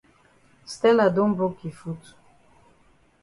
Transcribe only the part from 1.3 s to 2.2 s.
broke yi foot.